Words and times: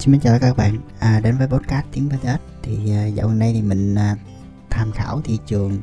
Xin 0.00 0.20
chào 0.20 0.38
các 0.38 0.56
bạn. 0.56 0.78
À, 0.98 1.20
đến 1.20 1.36
với 1.36 1.46
podcast 1.46 1.86
tiếng 1.92 2.08
VTS 2.08 2.40
thì 2.62 2.92
à, 2.92 3.06
dạo 3.06 3.28
gần 3.28 3.38
đây 3.38 3.52
thì 3.52 3.62
mình 3.62 3.94
à, 3.94 4.16
tham 4.70 4.92
khảo 4.92 5.20
thị 5.20 5.38
trường 5.46 5.78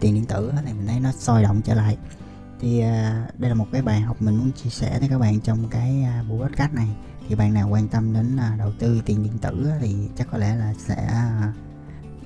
tiền 0.00 0.14
điện 0.14 0.24
tử 0.24 0.52
thì 0.66 0.72
mình 0.72 0.86
thấy 0.86 1.00
nó 1.00 1.12
sôi 1.12 1.42
động 1.42 1.60
trở 1.64 1.74
lại. 1.74 1.96
Thì 2.60 2.80
à, 2.80 3.26
đây 3.38 3.50
là 3.50 3.54
một 3.54 3.66
cái 3.72 3.82
bài 3.82 4.00
học 4.00 4.22
mình 4.22 4.36
muốn 4.36 4.52
chia 4.52 4.70
sẻ 4.70 4.98
với 5.00 5.08
các 5.08 5.18
bạn 5.18 5.40
trong 5.40 5.68
cái 5.68 6.02
à, 6.02 6.24
buổi 6.28 6.48
podcast 6.48 6.72
này. 6.72 6.88
Thì 7.28 7.34
bạn 7.34 7.54
nào 7.54 7.68
quan 7.68 7.88
tâm 7.88 8.12
đến 8.12 8.36
à, 8.36 8.56
đầu 8.58 8.72
tư 8.78 9.02
tiền 9.06 9.22
điện 9.22 9.38
tử 9.38 9.70
thì 9.80 9.96
chắc 10.16 10.28
có 10.30 10.38
lẽ 10.38 10.56
là 10.56 10.74
sẽ 10.78 11.06
à, 11.08 11.52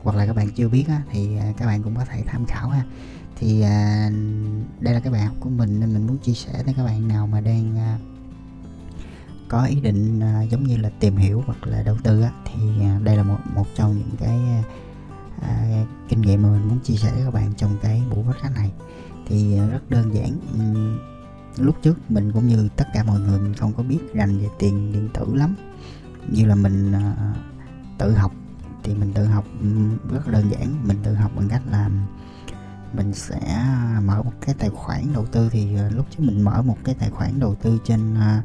hoặc 0.02 0.16
là 0.16 0.26
các 0.26 0.36
bạn 0.36 0.50
chưa 0.56 0.68
biết 0.68 0.84
á, 0.88 1.02
thì 1.10 1.36
à, 1.38 1.52
các 1.56 1.66
bạn 1.66 1.82
cũng 1.82 1.96
có 1.96 2.04
thể 2.04 2.22
tham 2.26 2.46
khảo 2.46 2.68
ha. 2.68 2.84
Thì 3.36 3.62
à, 3.62 4.10
đây 4.80 4.94
là 4.94 5.00
cái 5.00 5.12
bài 5.12 5.22
học 5.22 5.36
của 5.40 5.50
mình 5.50 5.80
nên 5.80 5.92
mình 5.92 6.06
muốn 6.06 6.18
chia 6.18 6.34
sẻ 6.34 6.62
với 6.64 6.74
các 6.74 6.84
bạn 6.84 7.08
nào 7.08 7.26
mà 7.26 7.40
đang 7.40 7.78
à, 7.78 7.98
có 9.52 9.64
ý 9.64 9.80
định 9.80 10.20
à, 10.20 10.42
giống 10.42 10.64
như 10.64 10.76
là 10.76 10.90
tìm 11.00 11.16
hiểu 11.16 11.42
hoặc 11.46 11.66
là 11.66 11.82
đầu 11.82 11.96
tư 12.02 12.22
á, 12.22 12.30
thì 12.44 12.82
à, 12.82 12.98
đây 13.04 13.16
là 13.16 13.22
một 13.22 13.38
một 13.54 13.66
trong 13.74 13.98
những 13.98 14.16
cái 14.18 14.40
à, 15.40 15.84
kinh 16.08 16.20
nghiệm 16.20 16.42
mà 16.42 16.48
mình 16.48 16.68
muốn 16.68 16.78
chia 16.78 16.94
sẻ 16.94 17.12
với 17.12 17.24
các 17.24 17.34
bạn 17.34 17.52
trong 17.56 17.76
cái 17.82 18.02
buổi 18.10 18.24
podcast 18.24 18.54
này. 18.54 18.72
Thì 19.26 19.58
à, 19.58 19.66
rất 19.66 19.90
đơn 19.90 20.14
giản 20.14 20.38
Ừm, 20.52 20.98
lúc 21.58 21.76
trước 21.82 22.10
mình 22.10 22.32
cũng 22.32 22.48
như 22.48 22.68
tất 22.76 22.84
cả 22.94 23.04
mọi 23.04 23.20
người 23.20 23.40
mình 23.40 23.54
không 23.54 23.72
có 23.72 23.82
biết 23.82 23.98
rành 24.14 24.38
về 24.38 24.48
tiền 24.58 24.92
điện 24.92 25.08
tử 25.14 25.34
lắm. 25.34 25.54
Như 26.28 26.46
là 26.46 26.54
mình 26.54 26.92
à, 26.92 27.34
tự 27.98 28.12
học 28.12 28.32
thì 28.82 28.94
mình 28.94 29.12
tự 29.12 29.24
học 29.24 29.44
rất 30.10 30.28
đơn 30.28 30.50
giản. 30.50 30.88
Mình 30.88 30.96
tự 31.02 31.14
học 31.14 31.32
bằng 31.36 31.48
cách 31.48 31.62
là 31.70 31.90
mình 32.92 33.14
sẽ 33.14 33.66
mở 34.02 34.22
một 34.22 34.32
cái 34.40 34.54
tài 34.58 34.70
khoản 34.70 35.12
đầu 35.14 35.26
tư. 35.26 35.48
Thì 35.52 35.76
à, 35.76 35.90
lúc 35.94 36.06
trước 36.10 36.24
mình 36.24 36.42
mở 36.42 36.62
một 36.62 36.76
cái 36.84 36.94
tài 36.98 37.10
khoản 37.10 37.40
đầu 37.40 37.54
tư 37.54 37.78
trên 37.84 38.14
à, 38.14 38.42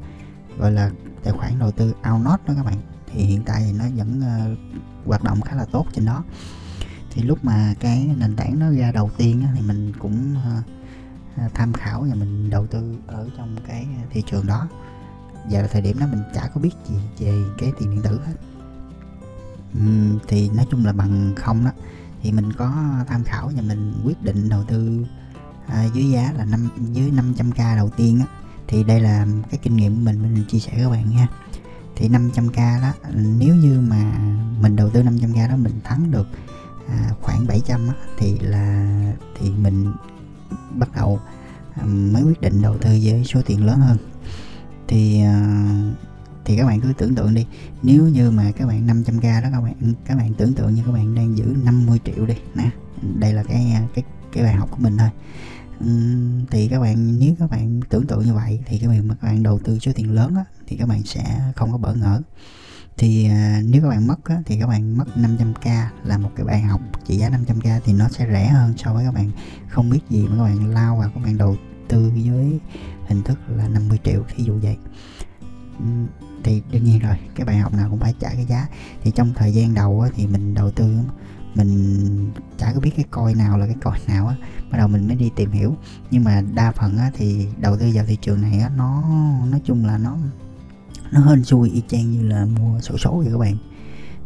gọi 0.60 0.72
là 0.72 0.92
tài 1.24 1.34
khoản 1.34 1.60
đầu 1.60 1.72
tư 1.72 1.94
Outnot 2.12 2.40
đó 2.48 2.54
các 2.56 2.66
bạn. 2.66 2.78
Thì 3.08 3.24
hiện 3.24 3.44
tại 3.46 3.64
thì 3.66 3.74
nó 3.80 3.86
vẫn 3.96 4.22
ờ, 4.22 4.56
hoạt 5.06 5.23
động 5.23 5.42
khá 5.42 5.56
là 5.56 5.66
tốt 5.66 5.86
trên 5.94 6.06
đó. 6.06 6.23
Thì 7.12 7.22
lúc 7.22 7.45
mà 7.45 7.73
cái 7.80 8.09
nền 8.18 8.36
tảng 8.36 8.59
nó 8.59 8.72
ra 8.72 8.92
đầu 8.92 9.09
tiên 9.18 9.42
á, 9.44 9.52
thì 9.56 9.62
mình 9.62 9.94
cũng 10.00 10.36
ờ, 10.46 10.62
ờ, 11.38 11.50
tham 11.54 11.73
khảo 11.73 12.02
và 12.09 12.16
mình 12.16 12.50
đầu 12.50 12.68
tư 12.68 12.96
ở 13.08 13.30
trong 13.38 13.56
cái 13.68 13.88
thị 14.09 14.23
trường 14.31 14.48
đó. 14.48 14.68
Và 15.52 15.68
thời 15.72 15.81
điểm 15.81 16.00
đó 16.00 16.06
mình 16.12 16.23
chả 16.34 16.48
có 16.48 16.62
biết 16.62 16.74
gì 16.86 16.96
về 17.20 17.44
cái 17.58 17.72
tiền 17.80 17.90
điện 17.92 18.02
tử 18.02 18.20
hết. 18.26 18.34
Thì 20.28 20.50
nói 20.50 20.66
chung 20.72 20.86
là 20.86 20.94
bằng 20.94 21.34
không 21.36 21.66
đó 21.66 21.72
thì 22.22 22.31
mình 22.31 22.53
có 22.53 22.74
tham 23.08 23.24
khảo 23.24 23.52
và 23.56 23.62
mình 23.62 23.94
quyết 24.06 24.24
định 24.24 24.50
đầu 24.50 24.64
tư 24.64 25.06
à, 25.68 25.86
dưới 25.94 26.09
giá 26.09 26.34
là 26.38 26.46
năm 26.46 26.70
dưới 26.92 27.12
500k 27.12 27.76
đầu 27.76 27.90
tiên 27.90 28.20
á 28.20 28.26
thì 28.68 28.84
đây 28.84 29.00
là 29.00 29.26
cái 29.52 29.60
kinh 29.64 29.76
nghiệm 29.76 29.96
của 29.96 30.02
mình 30.02 30.22
mình 30.22 30.46
chia 30.48 30.60
sẻ 30.60 30.72
các 30.78 30.90
bạn 30.90 31.10
nha. 31.10 31.28
Thì 31.96 32.10
500k 32.10 32.82
đó 32.82 32.94
nếu 33.16 33.56
như 33.56 33.82
mà 33.82 34.20
mình 34.62 34.76
đầu 34.76 34.90
tư 34.90 35.04
500k 35.04 35.50
đó 35.50 35.56
mình 35.56 35.74
thắng 35.84 36.12
được 36.12 36.28
à, 36.88 37.12
khoảng 37.22 37.48
700 37.48 37.88
á, 37.88 37.94
thì 38.18 38.40
là 38.40 38.88
thì 39.40 39.50
mình 39.50 39.92
bắt 40.72 40.90
đầu 40.96 41.20
à, 41.74 41.84
mới 41.86 42.24
quyết 42.24 42.42
định 42.42 42.62
đầu 42.62 42.78
tư 42.78 43.00
với 43.04 43.24
số 43.26 43.42
tiền 43.46 43.66
lớn 43.66 43.80
hơn. 43.80 43.98
Thì 44.88 45.22
à, 45.22 45.62
thì 46.46 46.58
các 46.58 46.66
bạn 46.68 46.81
cứ 46.81 46.94
tưởng 46.98 47.16
tượng 47.16 47.34
đi 47.34 47.46
nếu 47.84 48.04
như 48.04 48.31
mà 48.31 48.52
các 48.52 48.68
bạn 48.68 48.88
500k 48.88 49.42
đó 49.42 49.50
các 49.52 49.62
bạn 49.62 49.94
các 50.06 50.18
bạn 50.18 50.34
tưởng 50.34 50.54
tượng 50.54 50.74
như 50.74 50.84
các 50.86 50.92
bạn 50.92 51.16
đang 51.16 51.38
giữ 51.38 51.56
50 51.64 52.00
triệu 52.06 52.26
đi 52.26 52.36
nè. 52.56 52.70
Đây 53.20 53.34
là 53.34 53.44
cái 53.44 53.72
à, 53.72 53.88
cái 53.96 54.04
cái 54.34 54.44
bài 54.44 54.54
học 54.54 54.72
của 54.72 54.78
mình 54.80 54.98
thôi. 54.98 55.09
Thì 56.52 56.67
các 56.67 56.80
bạn 56.80 57.20
nếu 57.20 57.36
các 57.39 57.52
bạn 57.52 57.80
tưởng 57.89 58.08
tượng 58.08 58.25
như 58.25 58.33
vậy 58.33 58.59
thì 58.66 58.80
cái 58.80 58.89
việc 58.89 59.02
mà 59.03 59.16
các 59.22 59.28
bạn 59.28 59.44
đầu 59.44 59.59
tư 59.59 59.80
số 59.80 59.92
tiền 59.95 60.11
lớn 60.11 60.36
á, 60.36 60.45
thì 60.67 60.75
các 60.78 60.88
bạn 60.88 61.03
sẽ 61.03 61.52
không 61.56 61.72
có 61.72 61.78
bỡ 61.78 61.94
ngỡ. 61.94 62.22
Thì 62.97 63.30
à, 63.30 63.61
nếu 63.66 63.81
các 63.81 63.89
bạn 63.89 64.08
mất 64.08 64.25
á, 64.25 64.38
thì 64.45 64.59
các 64.59 64.67
bạn 64.67 64.97
mất 64.97 65.06
500k 65.16 65.86
là 66.03 66.17
một 66.17 66.31
cái 66.36 66.45
bài 66.45 66.61
học. 66.61 66.81
Trị 67.06 67.17
giá 67.17 67.30
500k 67.30 67.80
thì 67.86 67.94
nó 67.94 68.09
sẽ 68.09 68.28
rẻ 68.31 68.47
hơn 68.47 68.74
so 68.78 68.94
với 68.94 69.06
các 69.06 69.13
bạn 69.13 69.31
không 69.69 69.90
biết 69.90 70.00
gì 70.09 70.28
mà 70.28 70.38
các 70.38 70.44
bạn 70.44 70.74
lao 70.74 70.97
vào 70.97 71.12
các 71.16 71.24
bạn 71.24 71.38
đầu 71.38 71.56
tư 71.88 72.12
với 72.16 72.59
hình 73.07 73.23
thức 73.23 73.40
là 73.47 73.68
50 73.68 74.00
triệu 74.03 74.23
thí 74.35 74.44
dụ 74.44 74.59
vậy. 74.59 74.78
Thì 76.44 76.62
đương 76.72 76.84
nhiên 76.84 77.00
rồi 77.00 77.16
cái 77.35 77.46
bài 77.46 77.57
học 77.57 77.73
nào 77.73 77.90
cũng 77.90 78.00
phải 78.00 78.13
trả 78.19 78.29
cái 78.29 78.46
giá. 78.46 78.68
Thì 79.03 79.12
trong 79.12 79.34
thời 79.35 79.53
gian 79.53 79.73
đầu 79.73 80.02
á, 80.02 80.09
thì 80.16 80.28
mình 80.28 80.53
đầu 80.53 80.72
tư 80.72 80.97
mình 81.57 82.31
chả 82.57 82.73
có 82.73 82.79
biết 82.79 82.91
cái 82.95 83.06
coi 83.12 83.34
nào 83.34 83.57
là 83.57 83.66
cái 83.66 83.75
coi 83.81 84.00
nào 84.07 84.28
á 84.28 84.35
bắt 84.72 84.78
đầu 84.78 84.88
mình 84.88 85.07
mới 85.07 85.16
đi 85.16 85.31
tìm 85.35 85.51
hiểu. 85.51 85.75
Nhưng 86.12 86.23
mà 86.23 86.44
đa 86.53 86.72
phần 86.72 86.97
á, 86.97 87.12
thì 87.13 87.47
đầu 87.57 87.78
tư 87.78 87.91
vào 87.94 88.06
thị 88.06 88.18
trường 88.22 88.41
này 88.41 88.59
á, 88.59 88.69
nó 88.78 89.03
nói 89.51 89.62
chung 89.66 89.85
là 89.85 89.97
nó 89.97 90.17
nó 91.12 91.22
hên 91.22 91.44
xui 91.44 91.69
y 91.69 91.81
chang 91.88 92.12
như 92.12 92.28
là 92.28 92.46
mua 92.46 92.79
sổ 92.81 92.97
số 92.97 93.17
vậy 93.17 93.28
các 93.31 93.38
bạn. 93.38 93.57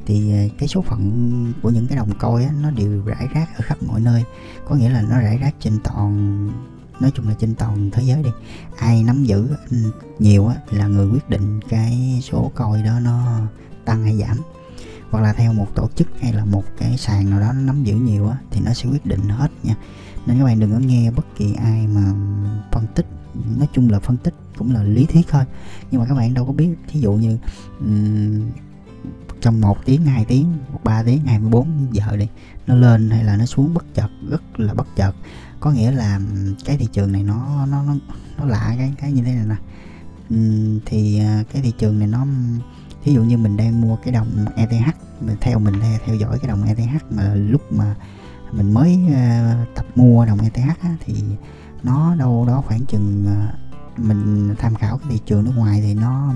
Thì 0.06 0.34
à, 0.34 0.44
cái 0.59 0.68
số 0.68 0.81
phận 0.81 1.53
của 1.62 1.70
những 1.70 1.88
cái 1.88 1.97
đồng 1.97 2.12
coi 2.20 2.44
á, 2.44 2.52
nó 2.62 2.72
đều 2.72 3.03
rải 3.06 3.28
rác 3.34 3.58
ở 3.58 3.62
khắp 3.64 3.78
mọi 3.88 4.02
nơi. 4.02 4.24
Có 4.68 4.75
nghĩa 4.75 4.90
là 4.90 5.02
nó 5.02 5.20
rải 5.20 5.38
rác 5.38 5.56
trên 5.59 5.80
toàn 5.84 6.52
nói 7.00 7.12
chung 7.16 7.28
là 7.28 7.36
trên 7.40 7.56
toàn 7.56 7.90
thế 7.91 8.03
giới 8.03 8.24
đi. 8.24 8.30
Ai 8.78 9.03
nắm 9.03 9.24
giữ 9.24 9.47
ừ, 9.72 9.78
nhiều 10.20 10.47
á, 10.47 10.56
là 10.72 10.88
người 10.88 11.08
quyết 11.08 11.30
định 11.30 11.59
cái 11.70 12.20
số 12.24 12.52
coi 12.56 12.84
đó 12.84 13.00
nó 13.00 13.40
tăng 13.86 14.03
hay 14.03 14.18
giảm 14.18 14.38
hoặc 15.12 15.22
là 15.22 15.34
theo 15.34 15.54
một 15.54 15.68
tổ 15.76 15.90
chức 15.96 16.08
hay 16.22 16.34
là 16.34 16.46
một 16.46 16.64
cái 16.78 16.98
sàn 16.98 17.30
nào 17.30 17.40
đó 17.40 17.54
nó 17.54 17.62
nắm 17.62 17.84
giữ 17.84 17.96
nhiều 17.96 18.28
á 18.28 18.38
thì 18.52 18.62
nó 18.66 18.74
sẽ 18.74 18.90
quyết 18.90 19.06
định 19.06 19.30
hết 19.30 19.52
nha. 19.64 19.76
Nên 20.26 20.38
các 20.40 20.46
bạn 20.46 20.60
đừng 20.60 20.72
có 20.72 20.80
nghe 20.80 21.12
bất 21.12 21.26
kỳ 21.38 21.54
ai 21.54 21.88
mà 21.88 22.14
phân 22.72 22.88
tích 22.96 23.06
nói 23.58 23.68
chung 23.74 23.90
là 23.90 24.00
phân 24.00 24.18
tích 24.18 24.34
cũng 24.58 24.74
là 24.74 24.84
lý 24.84 25.06
thuyết 25.06 25.28
thôi. 25.28 25.44
Nhưng 25.92 26.02
mà 26.02 26.08
các 26.08 26.16
bạn 26.16 26.34
đâu 26.34 26.46
có 26.46 26.54
biết 26.54 26.70
thí 26.88 27.00
dụ 27.00 27.14
như 27.14 27.38
um, 27.80 28.50
trong 29.42 29.62
một 29.62 29.78
tiếng 29.86 30.06
hai 30.06 30.26
tiếng 30.26 30.58
một 30.74 30.80
ba 30.84 31.04
tiếng 31.04 31.26
24 31.26 31.88
giờ 31.92 32.18
đi 32.18 32.28
nó 32.68 32.76
lên 32.76 33.10
hay 33.10 33.24
là 33.24 33.38
nó 33.38 33.46
xuống 33.46 33.74
bất 33.74 33.86
chợt 33.94 34.10
rất 34.30 34.60
là 34.60 34.74
bất 34.74 34.88
chợt. 34.96 35.16
Có 35.60 35.72
nghĩa 35.72 35.92
là 35.92 36.20
cái 36.66 36.78
thị 36.78 36.88
trường 36.92 37.12
này 37.12 37.24
nó 37.24 37.66
nó 37.66 37.84
nó, 37.84 37.96
nó 38.38 38.46
lạ 38.46 38.76
cái 38.78 38.94
cái 38.98 39.12
như 39.12 39.24
thế 39.24 39.34
này 39.34 39.46
nè. 39.46 39.56
Um, 40.30 40.80
thì 40.86 41.20
à, 41.20 41.44
cái 41.54 41.62
thị 41.62 41.74
trường 41.78 42.00
này 42.00 42.08
nó 42.08 42.26
thí 43.04 43.14
dụ 43.14 43.24
như 43.24 43.38
mình 43.38 43.58
đang 43.58 43.82
mua 43.82 43.96
cái 43.96 44.14
đồng 44.14 44.46
ETH 44.56 44.96
mình 45.22 45.38
theo 45.42 45.60
mình 45.60 45.74
theo, 46.06 46.16
dõi 46.16 46.40
cái 46.40 46.48
đồng 46.48 46.64
ETH 46.64 47.12
mà 47.12 47.34
lúc 47.36 47.74
mà 47.74 47.96
mình 48.52 48.74
mới 48.74 49.00
ờ, 49.14 49.56
tập 49.76 49.86
mua 49.96 50.26
đồng 50.26 50.40
ETH 50.40 50.82
á, 50.82 50.96
thì 51.06 51.24
nó 51.84 52.16
đâu 52.16 52.46
đó 52.48 52.64
khoảng 52.68 52.86
chừng 52.86 53.26
ờ, 53.28 53.54
mình 53.98 54.56
tham 54.58 54.76
khảo 54.76 54.98
cái 54.98 55.08
thị 55.10 55.20
trường 55.26 55.44
nước 55.44 55.54
ngoài 55.56 55.82
thì 55.82 55.94
nó 55.94 56.34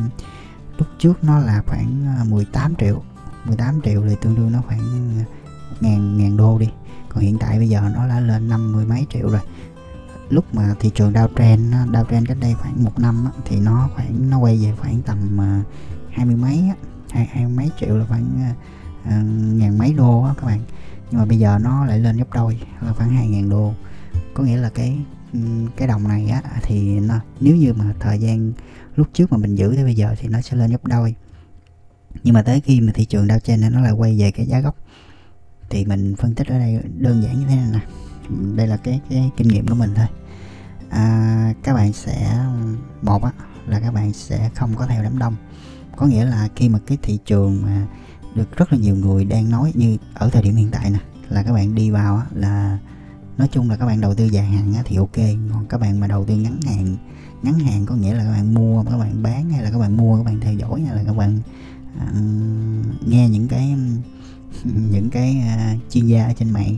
lúc 0.77 0.87
trước 0.99 1.23
nó 1.23 1.39
là 1.39 1.63
khoảng 1.67 2.15
ờ, 2.19 2.23
18 2.23 2.75
triệu. 2.75 3.01
18 3.45 3.81
triệu 3.83 4.03
thì 4.09 4.15
tương 4.21 4.35
đương 4.35 4.51
nó 4.51 4.61
khoảng 4.67 5.13
ngàn 5.79 6.17
ngàn 6.17 6.37
đô 6.37 6.59
đi. 6.59 6.69
Còn 7.09 7.23
hiện 7.23 7.37
tại 7.37 7.57
bây 7.57 7.69
giờ 7.69 7.81
nó 7.95 8.07
đã 8.07 8.19
lên 8.19 8.49
năm 8.49 8.71
mươi 8.71 8.85
mấy 8.85 9.05
triệu 9.13 9.29
rồi. 9.29 9.41
Lúc 10.29 10.55
mà 10.55 10.75
thị 10.79 10.91
trường 10.95 11.13
downtrend 11.13 11.73
á, 11.73 11.85
downtrend 11.91 12.25
cách 12.25 12.37
đây 12.41 12.53
khoảng 12.53 12.83
một 12.83 12.99
năm 12.99 13.25
á, 13.25 13.31
thì 13.45 13.59
nó 13.59 13.89
khoảng 13.95 14.29
nó 14.29 14.39
quay 14.39 14.57
về 14.57 14.73
khoảng 14.77 15.01
tầm 15.01 15.39
uh, 15.39 15.65
hai 16.15 16.25
mươi 16.25 16.35
mấy 16.35 16.59
á, 16.69 16.75
hai 17.11 17.25
hai 17.25 17.47
mấy 17.47 17.71
triệu 17.79 17.97
là 17.97 18.05
khoảng 18.05 18.51
uh, 18.51 19.15
ngàn 19.59 19.77
mấy 19.77 19.93
đô 19.93 20.23
á 20.23 20.33
các 20.37 20.45
bạn. 20.45 20.59
Nhưng 21.11 21.19
mà 21.19 21.25
bây 21.25 21.39
giờ 21.39 21.59
nó 21.61 21.85
lại 21.85 21.99
lên 21.99 22.17
gấp 22.17 22.33
đôi 22.33 22.59
là 22.81 22.93
khoảng 22.93 23.09
hai 23.09 23.27
ngàn 23.27 23.49
đô. 23.49 23.73
Có 24.33 24.43
nghĩa 24.43 24.57
là 24.57 24.69
cái 24.69 24.97
ừ, 25.33 25.39
cái 25.77 25.87
đồng 25.87 26.07
này 26.07 26.27
á 26.27 26.41
thì 26.63 26.99
nó 26.99 27.19
nếu 27.39 27.55
như 27.55 27.73
mà 27.73 27.93
thời 27.99 28.19
gian 28.19 28.51
lúc 28.95 29.07
trước 29.13 29.31
mà 29.31 29.37
mình 29.37 29.55
giữ 29.55 29.73
tới 29.75 29.83
bây 29.83 29.95
giờ 29.95 30.15
thì 30.19 30.27
nó 30.27 30.41
sẽ 30.41 30.57
lên 30.57 30.71
gấp 30.71 30.85
đôi. 30.85 31.15
Nhưng 32.23 32.33
mà 32.33 32.41
tới 32.41 32.61
khi 32.61 32.81
mà 32.81 32.91
thị 32.95 33.05
trường 33.05 33.27
down 33.27 33.39
trên 33.39 33.61
nó 33.71 33.81
lại 33.81 33.91
quay 33.91 34.19
về 34.19 34.31
cái 34.31 34.45
giá 34.45 34.59
gốc. 34.59 34.75
Thì 35.69 35.85
mình 35.85 36.15
phân 36.15 36.35
tích 36.35 36.47
ở 36.47 36.59
đây 36.59 36.79
đơn 36.97 37.23
giản 37.23 37.39
như 37.39 37.45
thế 37.47 37.55
này 37.55 37.69
nè. 37.73 37.79
Đây 38.55 38.67
là 38.67 38.77
cái 38.77 39.01
cái 39.09 39.31
kinh 39.37 39.47
nghiệm 39.47 39.67
của 39.67 39.75
mình 39.75 39.91
thôi. 39.95 40.07
À, 40.89 41.53
các 41.63 41.73
bạn 41.73 41.93
sẽ 41.93 42.33
ừ, 42.33 42.75
một 43.01 43.23
á 43.23 43.31
là 43.67 43.79
các 43.79 43.93
bạn 43.93 44.13
sẽ 44.13 44.49
không 44.55 44.75
có 44.75 44.85
theo 44.87 45.03
đám 45.03 45.19
đông 45.19 45.35
có 45.97 46.05
nghĩa 46.05 46.25
là 46.25 46.49
khi 46.55 46.69
mà 46.69 46.79
cái 46.85 46.97
thị 47.01 47.19
trường 47.25 47.61
mà 47.61 47.87
được 48.35 48.57
rất 48.57 48.73
là 48.73 48.79
nhiều 48.79 48.95
người 48.95 49.25
đang 49.25 49.49
nói 49.49 49.71
như 49.75 49.97
ở 50.13 50.29
thời 50.29 50.43
điểm 50.43 50.55
hiện 50.55 50.69
tại 50.71 50.89
nè 50.89 50.99
là 51.29 51.43
các 51.43 51.53
bạn 51.53 51.75
đi 51.75 51.89
vào 51.89 52.15
á, 52.15 52.25
là 52.33 52.79
nói 53.37 53.47
chung 53.51 53.69
là 53.69 53.77
các 53.77 53.85
bạn 53.85 54.01
đầu 54.01 54.15
tư 54.15 54.25
dài 54.25 54.45
hạn 54.45 54.73
thì 54.85 54.95
ok 54.95 55.15
còn 55.53 55.65
các 55.69 55.81
bạn 55.81 55.99
mà 55.99 56.07
đầu 56.07 56.25
tư 56.25 56.35
ngắn 56.35 56.61
hạn 56.61 56.97
ngắn 57.43 57.59
hạn 57.59 57.85
có 57.85 57.95
nghĩa 57.95 58.13
là 58.13 58.23
các 58.23 58.31
bạn 58.31 58.53
mua 58.53 58.83
các 58.83 58.97
bạn 58.97 59.23
bán 59.23 59.49
hay 59.49 59.63
là 59.63 59.71
các 59.71 59.79
bạn 59.79 59.97
mua 59.97 60.17
các 60.17 60.23
bạn 60.23 60.39
theo 60.39 60.53
dõi 60.53 60.81
hay 60.81 60.95
là 60.95 61.03
các 61.03 61.17
bạn 61.17 61.39
à, 61.99 62.11
nghe 63.05 63.29
những 63.29 63.47
cái 63.47 63.75
những 64.91 65.09
cái 65.09 65.41
uh, 65.45 65.91
chuyên 65.91 66.05
gia 66.05 66.25
ở 66.25 66.33
trên 66.33 66.49
mạng 66.49 66.75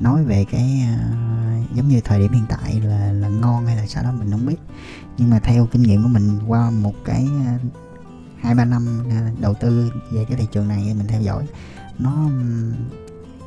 nói 0.00 0.24
về 0.24 0.44
cái 0.44 0.82
uh, 0.94 1.76
giống 1.76 1.88
như 1.88 2.00
thời 2.00 2.18
điểm 2.18 2.32
hiện 2.32 2.44
tại 2.48 2.80
là 2.80 3.12
là 3.12 3.28
ngon 3.28 3.66
hay 3.66 3.76
là 3.76 3.86
sao 3.86 4.02
đó 4.04 4.12
mình 4.18 4.30
không 4.30 4.46
biết. 4.46 4.56
Nhưng 5.18 5.30
mà 5.30 5.38
theo 5.38 5.66
kinh 5.66 5.82
nghiệm 5.82 6.02
của 6.02 6.08
mình 6.08 6.38
qua 6.46 6.70
một 6.70 6.94
cái 7.04 7.28
uh, 7.56 7.72
hai 8.40 8.54
ba 8.54 8.64
năm 8.64 8.86
ờ, 9.10 9.16
đầu 9.40 9.54
tư 9.54 9.92
về 10.10 10.24
cái 10.24 10.36
thị 10.36 10.46
trường 10.52 10.68
này 10.68 10.94
mình 10.98 11.06
theo 11.08 11.22
dõi. 11.22 11.46
Nó 11.98 12.30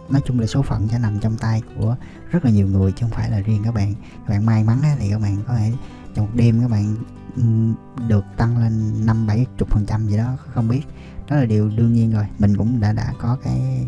nói 0.10 0.22
chung 0.26 0.40
là 0.40 0.48
số 0.48 0.62
phận 0.62 0.88
sẽ 0.88 1.00
nằm 1.00 1.20
trong 1.20 1.38
tay 1.38 1.62
của 1.78 1.96
rất 2.32 2.46
là 2.46 2.52
nhiều 2.52 2.68
người 2.68 2.92
chứ 2.92 2.98
không 3.02 3.10
phải 3.10 3.32
là 3.32 3.40
riêng 3.40 3.62
các 3.64 3.74
bạn. 3.74 3.94
Các 3.94 4.30
bạn 4.30 4.46
may 4.46 4.64
mắn 4.64 4.82
thì 5.00 5.10
các 5.10 5.22
bạn 5.22 5.38
có 5.48 5.56
thể 5.56 5.72
trong 6.16 6.26
một 6.26 6.32
đêm 6.36 6.62
các 6.62 6.72
bạn 6.72 6.96
ừ, 7.36 7.44
được 8.08 8.26
tăng 8.38 8.58
lên 8.58 9.06
năm 9.06 9.28
bảy 9.28 9.46
chục 9.58 9.70
phần 9.70 9.86
trăm 9.86 10.08
gì 10.08 10.18
đó 10.18 10.38
không 10.54 10.68
biết. 10.68 10.82
Đó 11.30 11.36
là 11.36 11.46
điều 11.46 11.70
đương 11.70 11.94
nhiên 11.94 12.12
rồi. 12.12 12.28
Mình 12.40 12.58
cũng 12.58 12.80
đã 12.80 12.94
đã 12.94 13.14
có 13.20 13.38
cái 13.44 13.88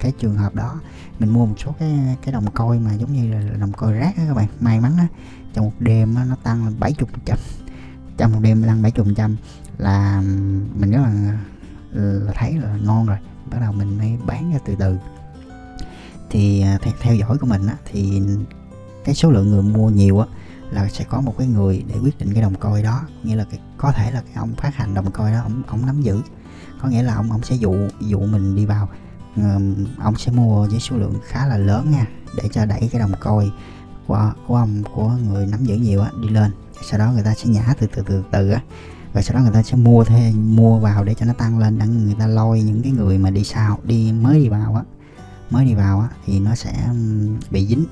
cái 0.00 0.12
trường 0.18 0.36
hợp 0.36 0.54
đó. 0.54 0.80
Mình 1.18 1.30
mua 1.30 1.46
một 1.46 1.54
số 1.58 1.74
cái 1.78 2.16
cái 2.22 2.32
đồng 2.32 2.50
coi 2.50 2.78
mà 2.78 2.94
giống 2.94 3.12
như 3.12 3.32
là 3.32 3.56
đồng 3.60 3.72
coi 3.72 3.92
rác 3.92 4.16
á 4.16 4.24
các 4.28 4.34
bạn 4.34 4.48
may 4.60 4.80
mắn 4.80 4.92
á. 4.98 5.06
Trong 5.54 5.64
một 5.64 5.72
đêm 5.78 6.14
á, 6.14 6.24
nó 6.24 6.36
tăng 6.42 6.64
lên 6.64 6.80
bảy 6.80 6.92
chục 6.92 7.08
phần 7.12 7.20
trăm. 7.24 7.38
Trong 8.16 8.32
một 8.32 8.38
đêm 8.42 8.62
tăng 8.62 8.82
bảy 8.82 8.90
chục 8.90 9.06
phần 9.06 9.14
trăm 9.14 9.36
là 9.80 10.20
mình 10.74 10.90
rất 10.90 10.98
là, 10.98 11.38
là 11.92 12.32
thấy 12.34 12.52
là 12.52 12.76
ngon 12.84 13.06
rồi. 13.06 13.18
Bắt 13.50 13.58
đầu 13.60 13.72
mình 13.72 13.98
mới 13.98 14.18
bán 14.26 14.52
ra 14.52 14.58
từ 14.66 14.74
từ. 14.78 14.98
Thì 16.30 16.62
à, 16.62 16.78
theo, 16.82 16.92
theo 17.00 17.14
dõi 17.14 17.38
của 17.38 17.46
mình 17.46 17.66
á, 17.66 17.76
thì 17.84 18.22
cái 19.04 19.14
số 19.14 19.30
lượng 19.30 19.50
người 19.50 19.62
mua 19.62 19.90
nhiều 19.90 20.20
á 20.20 20.26
là 20.70 20.88
sẽ 20.88 21.04
có 21.04 21.20
một 21.20 21.34
cái 21.38 21.46
người 21.46 21.84
để 21.88 21.94
quyết 22.02 22.18
định 22.18 22.32
cái 22.32 22.42
đồng 22.42 22.54
coi 22.54 22.82
đó. 22.82 23.00
Nghĩa 23.22 23.36
là 23.36 23.44
cái, 23.50 23.60
có 23.78 23.92
thể 23.92 24.10
là 24.10 24.20
cái 24.20 24.34
ông 24.34 24.54
phát 24.56 24.74
hành 24.74 24.94
đồng 24.94 25.10
coi 25.10 25.32
đó 25.32 25.40
ông 25.42 25.62
ông 25.66 25.86
nắm 25.86 26.02
giữ. 26.02 26.20
Có 26.82 26.88
nghĩa 26.88 27.02
là 27.02 27.14
ông 27.14 27.30
ông 27.32 27.42
sẽ 27.42 27.56
dụ 27.56 27.74
dụ 28.00 28.20
mình 28.20 28.56
đi 28.56 28.66
vào 28.66 28.88
um, 29.36 29.86
ông 29.98 30.16
sẽ 30.16 30.32
mua 30.32 30.66
với 30.66 30.80
số 30.80 30.96
lượng 30.96 31.14
khá 31.26 31.46
là 31.46 31.56
lớn 31.56 31.90
nha 31.90 32.06
để 32.36 32.48
cho 32.52 32.64
đẩy 32.64 32.88
cái 32.92 33.00
đồng 33.00 33.12
coi 33.20 33.50
của 34.06 34.32
của 34.46 34.56
ông 34.56 34.82
của 34.94 35.08
người 35.08 35.46
nắm 35.46 35.64
giữ 35.64 35.74
nhiều 35.74 36.02
á 36.02 36.10
đi 36.22 36.28
lên. 36.28 36.52
Sau 36.82 36.98
đó 36.98 37.12
người 37.12 37.22
ta 37.22 37.34
sẽ 37.34 37.48
nhả 37.48 37.74
từ 37.78 37.86
từ 37.86 38.02
từ 38.06 38.24
từ 38.30 38.50
á 38.50 38.60
rồi 39.14 39.22
sau 39.22 39.34
đó 39.34 39.42
người 39.42 39.52
ta 39.52 39.62
sẽ 39.62 39.76
mua 39.76 40.04
thêm 40.04 40.56
mua 40.56 40.78
vào 40.78 41.04
để 41.04 41.14
cho 41.14 41.26
nó 41.26 41.32
tăng 41.32 41.58
lên. 41.58 41.78
Để 41.78 41.86
người 41.86 42.14
ta 42.18 42.26
lôi 42.26 42.62
những 42.62 42.82
cái 42.82 42.92
người 42.92 43.18
mà 43.18 43.30
đi 43.30 43.44
sau, 43.44 43.78
đi 43.84 44.12
mới 44.12 44.38
đi 44.38 44.48
vào 44.48 44.74
á. 44.74 44.82
Mới 45.50 45.64
đi 45.64 45.74
vào 45.74 46.00
á, 46.00 46.08
thì 46.26 46.40
nó 46.40 46.54
sẽ 46.54 46.88
bị 47.50 47.66
dính. 47.66 47.84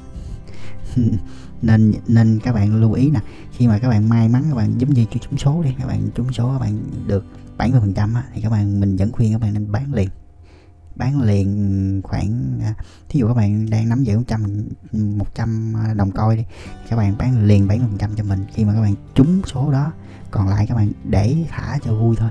Nên 1.63 1.95
nên 2.09 2.41
các 2.45 2.55
bạn 2.55 2.81
lưu 2.81 2.93
ý 2.93 3.11
nè, 3.11 3.21
khi 3.53 3.69
mà 3.69 3.79
các 3.79 3.89
bạn 3.89 4.09
may 4.09 4.29
mắn, 4.29 4.45
các 4.49 4.55
bạn 4.55 4.81
giống 4.81 4.91
như 4.91 5.05
trúng 5.05 5.39
số 5.39 5.63
đi, 5.63 5.75
các 5.79 5.87
bạn 5.87 6.09
trúng 6.15 6.33
số, 6.33 6.53
các 6.53 6.59
bạn 6.59 6.81
được 7.07 7.25
70 7.57 7.81
phần 7.81 7.95
trăm 7.95 8.15
thì 8.35 8.43
các 8.43 8.51
bạn, 8.51 8.81
mình 8.81 8.97
vẫn 8.97 9.13
khuyên 9.13 9.33
các 9.33 9.41
bạn 9.41 9.55
nên 9.55 9.73
bán 9.73 9.95
liền. 9.95 10.09
Bán 10.97 11.21
liền 11.21 12.01
khoảng 12.05 12.59
à, 12.63 12.75
thí 13.09 13.21
dụ 13.21 13.29
các 13.29 13.35
bạn 13.35 13.71
đang 13.71 13.89
nắm 13.89 14.05
giữ 14.05 14.19
100 14.19 14.69
100 14.93 15.75
à, 15.77 15.95
đồng 15.95 16.11
coi 16.11 16.37
đi, 16.37 16.45
các 16.89 16.97
bạn 16.97 17.15
bán 17.19 17.47
liền 17.47 17.69
70 17.69 17.87
phần 17.91 17.99
trăm 17.99 18.11
cho 18.17 18.25
mình. 18.25 18.45
Khi 18.55 18.65
mà 18.65 18.73
các 18.75 18.81
bạn 18.81 18.95
trúng 19.15 19.43
số 19.47 19.73
đó 19.73 19.93
còn 20.31 20.49
lại 20.49 20.67
các 20.67 20.75
bạn 20.75 20.93
để 21.05 21.37
thả 21.49 21.79
cho 21.85 21.95
vui 21.95 22.17
thôi. 22.17 22.31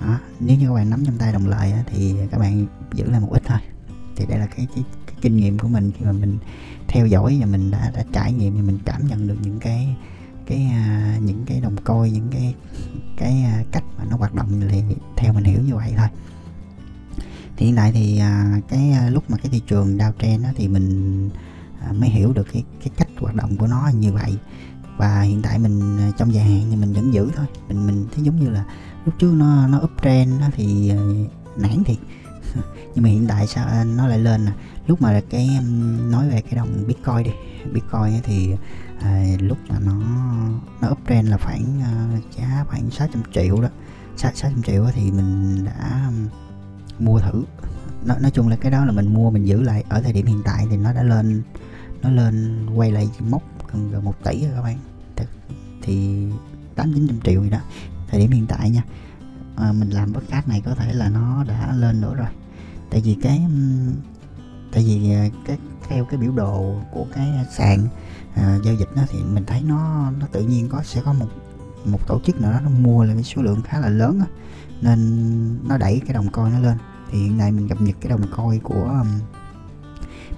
Đó. 0.00 0.18
nếu 0.40 0.56
như 0.56 0.68
các 0.68 0.74
bạn 0.74 0.90
nắm 0.90 1.04
trong 1.06 1.18
tay 1.18 1.32
đồng 1.32 1.48
lợi 1.48 1.72
thì 1.86 2.14
các 2.30 2.38
bạn 2.38 2.66
giữ 2.94 3.10
lại 3.10 3.20
một 3.20 3.28
ít 3.30 3.42
thôi. 3.46 3.58
Thì 4.16 4.26
đây 4.26 4.38
là 4.38 4.46
cái, 4.46 4.66
cái, 4.74 4.84
cái 5.06 5.16
kinh 5.20 5.36
nghiệm 5.36 5.58
của 5.58 5.68
mình 5.68 5.92
khi 5.98 6.04
mà 6.04 6.12
mình 6.12 6.38
theo 6.88 7.06
dõi 7.06 7.38
và 7.40 7.46
mình 7.46 7.70
đã, 7.70 7.90
đã 7.94 8.04
trải 8.12 8.32
nghiệm 8.32 8.54
thì 8.54 8.62
mình 8.62 8.78
cảm 8.84 9.06
nhận 9.06 9.26
được 9.26 9.36
những 9.42 9.60
cái 9.60 9.96
cái 10.48 10.66
uh, 10.66 11.22
những 11.22 11.44
cái 11.46 11.60
đồng 11.60 11.76
coi 11.84 12.10
những 12.10 12.28
cái 12.30 12.54
cái 13.16 13.44
uh, 13.60 13.72
cách 13.72 13.84
mà 13.98 14.04
nó 14.10 14.16
hoạt 14.16 14.34
động 14.34 14.60
thì 14.70 14.82
theo 15.16 15.32
mình 15.32 15.44
hiểu 15.44 15.60
như 15.60 15.74
vậy 15.74 15.94
thôi. 15.96 16.06
Thì 17.56 17.66
hiện 17.66 17.76
tại 17.76 17.92
thì 17.92 18.20
uh, 18.22 18.68
cái 18.68 18.92
uh, 19.06 19.12
lúc 19.12 19.30
mà 19.30 19.36
cái 19.36 19.50
thị 19.52 19.62
trường 19.66 19.98
downtrend 19.98 20.42
đó 20.42 20.48
thì 20.56 20.68
mình 20.68 21.30
uh, 21.90 21.96
mới 21.96 22.08
hiểu 22.08 22.32
được 22.32 22.46
cái 22.52 22.64
cái 22.80 22.90
cách 22.96 23.08
hoạt 23.20 23.34
động 23.34 23.56
của 23.56 23.66
nó 23.66 23.90
như 23.94 24.12
vậy 24.12 24.36
và 24.98 25.20
hiện 25.20 25.42
tại 25.42 25.58
mình 25.58 25.98
à, 25.98 26.10
trong 26.16 26.34
dài 26.34 26.44
hạn 26.44 26.66
thì 26.70 26.76
mình 26.76 26.92
vẫn 26.92 27.14
giữ 27.14 27.30
thôi. 27.36 27.46
Mình 27.68 27.86
mình 27.86 28.06
thấy 28.14 28.24
giống 28.24 28.36
như 28.36 28.50
là 28.50 28.64
lúc 29.04 29.14
trước 29.18 29.32
nó 29.32 29.66
nó 29.66 29.78
up 29.78 29.90
trend 30.02 30.40
đó 30.40 30.46
thì 30.52 30.92
uh, 30.94 31.60
nản 31.60 31.84
thiệt. 31.84 31.96
Nhưng 32.94 33.04
mà 33.04 33.08
hiện 33.08 33.26
tại 33.28 33.46
sao 33.46 33.66
à, 33.66 33.84
nó 33.84 34.06
lại 34.06 34.18
lên 34.18 34.44
nè. 34.44 34.52
Lúc 34.86 35.02
mà 35.02 35.20
cái 35.30 35.48
nói 36.10 36.28
về 36.28 36.40
cái 36.40 36.54
đồng 36.54 36.84
bitcoin 36.86 37.22
đi. 37.22 37.30
Bitcoin 37.72 38.22
thì 38.22 38.54
à, 39.00 39.24
lúc 39.40 39.58
mà 39.68 39.78
nó 39.78 39.92
nó 40.80 40.88
up 40.90 40.98
trend 41.08 41.28
là 41.28 41.36
khoảng 41.36 41.80
uh, 41.80 42.36
giá 42.36 42.64
khoảng 42.68 42.90
600 42.90 43.22
triệu 43.34 43.60
đó. 43.60 43.68
600 44.16 44.62
triệu 44.62 44.86
thì 44.94 45.10
mình 45.10 45.64
đã 45.64 46.10
mua 46.98 47.20
thử. 47.20 47.44
Nói, 48.04 48.20
nói 48.20 48.30
chung 48.30 48.48
là 48.48 48.56
cái 48.56 48.72
đó 48.72 48.84
là 48.84 48.92
mình 48.92 49.14
mua 49.14 49.30
mình 49.30 49.46
giữ 49.46 49.62
lại. 49.62 49.84
Ở 49.88 50.00
thời 50.02 50.12
điểm 50.12 50.26
hiện 50.26 50.42
tại 50.44 50.66
thì 50.70 50.76
nó 50.76 50.92
đã 50.92 51.02
lên 51.02 51.42
nó 52.02 52.10
lên 52.10 52.66
quay 52.74 52.92
lại 52.92 53.10
mốc 53.20 53.42
gần 53.72 53.90
gần 53.90 54.04
một 54.04 54.14
tỷ 54.24 54.44
rồi 54.44 54.52
các 54.54 54.62
bạn. 54.62 54.78
Thì 55.82 56.26
tám 56.74 56.92
chín 56.94 57.06
trăm 57.08 57.20
triệu 57.20 57.42
gì 57.42 57.50
đó 57.50 57.58
thời 58.08 58.20
điểm 58.20 58.30
hiện 58.30 58.46
tại 58.46 58.70
nha. 58.70 58.82
À, 59.56 59.72
mình 59.72 59.90
làm 59.90 60.14
podcast 60.14 60.48
này 60.48 60.62
có 60.64 60.74
thể 60.74 60.92
là 60.92 61.08
nó 61.08 61.44
đã 61.44 61.72
lên 61.76 62.00
nữa 62.00 62.14
rồi. 62.14 62.28
Tại 62.90 63.00
vì 63.04 63.16
cái 63.22 63.46
tại 64.72 64.84
vì 64.84 65.12
à, 65.12 65.28
cái 65.46 65.58
theo 65.88 66.04
cái 66.04 66.20
biểu 66.20 66.32
đồ 66.32 66.80
của 66.92 67.06
cái 67.14 67.28
sàn 67.56 67.86
à, 68.34 68.58
giao 68.64 68.74
dịch 68.74 68.88
đó 68.96 69.02
thì 69.08 69.18
mình 69.22 69.44
thấy 69.46 69.62
nó 69.62 70.10
nó 70.10 70.26
tự 70.32 70.42
nhiên 70.42 70.68
có 70.68 70.82
sẽ 70.82 71.00
có 71.04 71.12
một 71.12 71.28
một 71.84 72.06
tổ 72.06 72.20
chức 72.24 72.40
nào 72.40 72.52
đó 72.52 72.60
nó 72.60 72.70
mua 72.70 73.04
là 73.04 73.14
cái 73.14 73.22
số 73.22 73.42
lượng 73.42 73.62
khá 73.62 73.80
là 73.80 73.88
lớn 73.88 74.18
đó, 74.18 74.26
nên 74.80 75.68
nó 75.68 75.78
đẩy 75.78 76.00
cái 76.06 76.14
đồng 76.14 76.28
coin 76.28 76.52
nó 76.52 76.58
lên. 76.58 76.76
Thì 77.10 77.18
hiện 77.18 77.38
nay 77.38 77.52
mình 77.52 77.68
cập 77.68 77.80
nhật 77.80 77.96
cái 78.00 78.10
đồng 78.10 78.22
coin 78.36 78.60
của 78.60 78.84
um, 78.84 79.08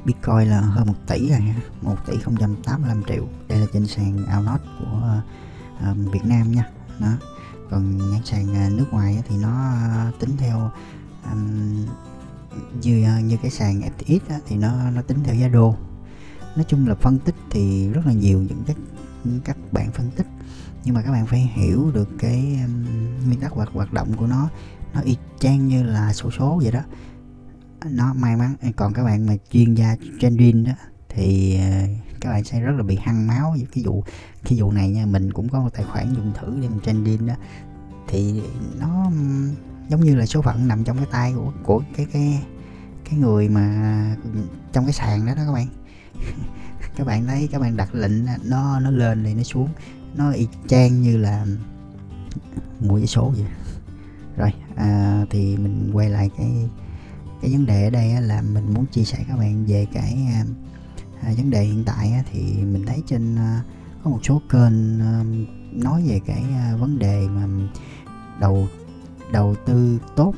Bitcoin 0.05 0.49
là 0.49 0.61
hơn 0.61 0.87
1 0.87 0.94
tỷ 1.06 1.29
rồi 1.29 1.41
ha 1.41 1.55
1 1.82 1.97
tỷ 2.06 2.17
085 2.64 3.02
triệu. 3.08 3.29
Đây 3.49 3.58
là 3.58 3.67
trên 3.73 3.87
sàn 3.87 4.17
Outnot 4.37 4.61
của 4.79 5.23
uh, 5.91 6.12
Việt 6.12 6.25
Nam 6.25 6.52
nha. 6.52 6.64
Đó. 6.99 7.12
Còn 7.70 8.11
nhãn 8.12 8.25
sàn 8.25 8.55
ờ, 8.55 8.70
nước 8.70 8.87
ngoài 8.91 9.23
thì 9.29 9.37
nó 9.37 9.75
ờ, 9.94 10.11
tính 10.20 10.31
theo 10.38 10.70
um, 11.32 11.87
như 12.82 13.19
như 13.25 13.37
cái 13.43 13.50
sàn 13.50 13.81
FTX 13.81 14.19
á, 14.29 14.38
thì 14.47 14.56
nó 14.56 14.91
nó 14.91 15.02
tính 15.02 15.19
theo 15.25 15.35
giá 15.35 15.49
đô. 15.49 15.75
Nói 16.56 16.64
chung 16.69 16.88
là 16.88 16.94
phân 16.94 17.19
tích 17.19 17.35
thì 17.50 17.88
rất 17.88 18.06
là 18.06 18.12
nhiều 18.12 18.38
những 18.38 18.62
các 18.67 18.76
các 19.44 19.56
bạn 19.73 19.93
phân 19.93 20.11
tích. 20.17 20.26
Nhưng 20.85 20.94
mà 20.94 21.03
các 21.03 21.12
bạn 21.12 21.26
phải 21.26 21.50
hiểu 21.55 21.91
được 21.94 22.08
cái 22.19 22.58
um, 22.64 22.85
nguyên 23.26 23.41
tắc 23.41 23.53
hoạt 23.53 23.69
hoạt 23.73 23.93
động 23.93 24.12
của 24.17 24.26
nó. 24.26 24.49
Nó 24.94 25.00
y 25.00 25.17
chang 25.38 25.69
như 25.69 25.82
là 25.82 26.12
số 26.12 26.31
số 26.31 26.61
vậy 26.62 26.73
đó 26.73 26.81
nó 27.87 28.15
may 28.15 28.37
mắn. 28.37 28.55
Còn 28.77 28.93
các 28.93 29.05
bạn 29.05 29.27
mà 29.27 29.35
chuyên 29.50 29.75
gia 29.75 29.97
trading 30.21 30.65
đó 30.65 30.73
thì 31.09 31.56
ờ, 31.56 31.87
các 32.21 32.31
bạn 32.31 32.44
sẽ 32.44 32.61
rất 32.61 32.73
là 32.77 32.82
bị 32.82 32.99
hăng 33.03 33.27
máu 33.27 33.50
với 33.50 33.67
cái 33.73 33.85
vụ 33.87 34.05
cái 34.44 34.61
vụ 34.61 34.73
này 34.73 34.88
nha. 34.88 35.06
Mình 35.06 35.32
cũng 35.32 35.49
có 35.49 35.61
một 35.61 35.71
tài 35.73 35.85
khoản 35.85 36.15
dùng 36.15 36.32
thử 36.41 36.59
để 36.62 36.69
mình 36.69 36.81
trading 36.81 37.27
đó 37.27 37.35
thì 38.09 38.43
nó 38.81 39.11
giống 39.88 40.00
như 40.00 40.15
là 40.15 40.27
số 40.27 40.43
phận 40.43 40.69
nằm 40.69 40.85
trong 40.85 40.97
cái 40.97 41.06
tay 41.11 41.32
của 41.37 41.53
của 41.62 41.82
cái 41.97 42.06
cái 42.12 42.43
cái 43.11 43.19
người 43.19 43.49
mà 43.49 44.17
trong 44.73 44.85
cái 44.85 44.93
sàn 44.93 45.27
đó 45.27 45.35
đó 45.35 45.43
các 45.47 45.53
bạn. 45.53 45.67
Các 46.97 47.06
bạn 47.06 47.27
thấy 47.27 47.49
các 47.53 47.61
bạn 47.61 47.77
đặt 47.77 47.94
lệnh 47.94 48.25
nó 48.44 48.81
nó 48.81 48.91
lên 48.91 49.25
thì 49.25 49.35
nó 49.35 49.43
xuống. 49.43 49.69
Nó 50.17 50.31
y 50.31 50.49
chang 50.69 51.03
như 51.03 51.17
là 51.17 51.47
mua 52.81 52.97
vé 52.97 53.06
số 53.06 53.32
vậy. 53.37 53.47
Rồi 54.37 54.53
à, 54.77 55.25
thì 55.31 55.56
mình 55.56 55.91
quay 55.93 56.10
lại 56.10 56.31
cái 56.39 56.69
cái 57.41 57.53
vấn 57.53 57.67
đề 57.67 57.85
ở 57.85 57.91
đây 57.91 58.23
là 58.23 58.43
mình 58.43 58.75
muốn 58.75 58.87
chia 58.87 59.05
sẻ 59.05 59.19
các 59.29 59.37
bạn 59.37 59.65
về 59.67 59.87
cái 59.93 60.27
à, 60.32 60.44
à, 61.23 61.32
vấn 61.37 61.51
đề 61.51 61.63
hiện 61.63 61.85
tại 61.85 62.25
thì 62.32 62.41
mình 62.65 62.87
thấy 62.87 63.03
trên 63.06 63.37
à, 63.37 63.63
có 64.05 64.11
một 64.11 64.20
số 64.23 64.43
kênh 64.51 64.99
nói 65.82 66.03
về 66.06 66.20
cái 66.27 66.44
vấn 66.79 66.99
đề 66.99 67.29
mà 67.29 67.47
đầu 68.41 68.69
đầu 69.32 69.56
tư 69.67 69.99
tốt. 70.17 70.35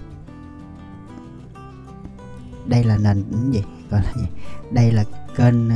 Đây 2.66 2.84
là 2.84 2.96
nền 2.96 3.24
gì? 3.50 3.62
Gọi 3.90 4.02
là 4.02 4.12
gì? 4.16 4.26
Đây 4.70 4.92
là 4.92 5.04
kênh 5.36 5.68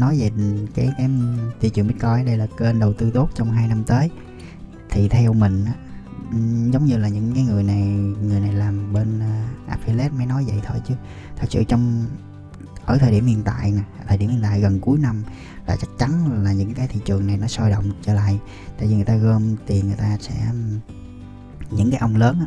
nói 0.00 0.18
về 0.18 0.30
cái 0.74 0.90
cái 0.96 1.10
thị 1.60 1.70
trường 1.70 1.86
bitcoin, 1.86 2.24
đây 2.26 2.36
là 2.36 2.46
kênh 2.58 2.78
đầu 2.78 2.92
tư 2.92 3.10
tốt 3.10 3.30
trong 3.34 3.50
hai 3.50 3.68
năm 3.68 3.84
tới. 3.84 4.10
Thì 4.90 5.08
theo 5.08 5.32
mình 5.32 5.64
giống 6.72 6.84
như 6.84 6.96
là 6.96 7.08
những 7.08 7.34
cái 7.34 7.44
người 7.44 7.62
này 7.62 7.82
người 8.22 8.40
này 8.40 8.52
làm 8.52 8.92
bên 8.92 9.18
uh, 9.18 9.70
affiliate 9.70 10.16
mới 10.16 10.26
nói 10.26 10.44
vậy 10.46 10.60
thôi 10.66 10.76
chứ. 10.88 10.94
Thật 11.36 11.46
sự 11.50 11.64
trong 11.64 12.06
ở 12.84 12.98
thời 12.98 13.12
điểm 13.12 13.26
hiện 13.26 13.42
tại 13.44 13.70
nè 13.70 13.82
thời 14.08 14.18
điểm 14.18 14.30
hiện 14.30 14.42
tại 14.42 14.60
gần 14.60 14.80
cuối 14.80 14.98
năm 14.98 15.22
là 15.66 15.76
chắc 15.76 15.88
chắn 15.98 16.42
là 16.44 16.52
những 16.52 16.74
cái 16.74 16.88
thị 16.88 17.00
trường 17.04 17.26
này 17.26 17.36
nó 17.36 17.46
sôi 17.46 17.70
động 17.70 17.84
trở 18.02 18.14
lại. 18.14 18.40
Tại 18.78 18.88
vì 18.88 18.94
người 18.94 19.04
ta 19.04 19.16
gom 19.16 19.56
tiền 19.66 19.86
người 19.86 19.96
ta 19.96 20.18
sẽ 20.20 20.50
những 21.70 21.90
cái 21.90 22.00
ông 22.00 22.16
lớn 22.16 22.40
á, 22.40 22.46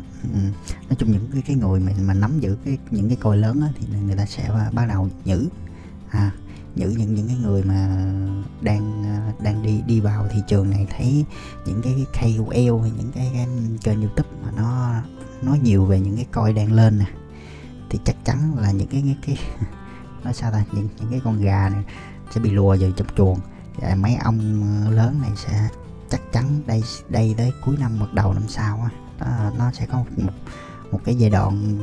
nói 0.88 0.96
chung 0.98 1.12
những 1.12 1.28
cái 1.32 1.42
cái 1.42 1.56
người 1.56 1.80
mà 1.80 1.92
mà 2.06 2.14
nắm 2.14 2.40
giữ 2.40 2.56
cái 2.64 2.78
những 2.90 3.08
cái 3.08 3.16
coi 3.20 3.36
lớn 3.36 3.60
á, 3.60 3.68
thì 3.78 3.86
người 4.06 4.16
ta 4.16 4.26
sẽ 4.26 4.50
bắt 4.72 4.86
đầu 4.88 5.08
nhử 5.24 5.48
à 6.10 6.32
những 6.78 6.94
những 6.98 7.14
những 7.14 7.28
cái 7.28 7.36
người 7.36 7.62
mà 7.62 8.06
đang 8.60 9.04
à, 9.04 9.32
đang 9.42 9.62
đi 9.62 9.82
đi 9.86 10.00
vào 10.00 10.26
thị 10.30 10.38
trường 10.48 10.70
này 10.70 10.86
thấy 10.96 11.24
những 11.66 11.82
cái 11.82 12.06
KOL 12.12 12.80
hay 12.82 12.90
những 12.96 13.12
cái, 13.14 13.30
cái 13.32 13.46
kênh 13.82 14.00
YouTube 14.00 14.28
mà 14.42 14.50
nó 14.56 14.92
nói 15.42 15.58
nhiều 15.58 15.84
về 15.84 16.00
những 16.00 16.16
cái 16.16 16.26
coi 16.32 16.52
đang 16.52 16.72
lên 16.72 16.98
nè 16.98 17.06
thì 17.90 17.98
chắc 18.04 18.16
chắn 18.24 18.58
là 18.58 18.70
những 18.70 18.88
cái 18.88 19.02
cái, 19.06 19.16
cái 19.26 19.36
nói 20.24 20.34
sao 20.34 20.52
ta 20.52 20.64
những 20.72 20.88
những 21.00 21.10
cái 21.10 21.20
con 21.24 21.40
gà 21.40 21.68
này 21.72 21.84
sẽ 22.30 22.40
bị 22.40 22.50
lùa 22.50 22.76
vào 22.80 22.90
trong 22.96 23.08
chuồng. 23.16 23.38
Và 23.76 23.94
mấy 23.94 24.14
ông 24.14 24.64
lớn 24.90 25.20
này 25.22 25.30
sẽ 25.36 25.68
chắc 26.10 26.32
chắn 26.32 26.62
đây 26.66 26.82
đây 27.08 27.34
tới 27.38 27.52
cuối 27.64 27.76
năm 27.80 27.96
hoặc 27.98 28.14
đầu 28.14 28.34
năm 28.34 28.42
sau 28.48 28.80
á 28.82 28.90
nó 29.58 29.72
sẽ 29.72 29.86
có 29.86 29.98
một, 29.98 30.04
một 30.16 30.32
một 30.90 31.00
cái 31.04 31.14
giai 31.14 31.30
đoạn 31.30 31.74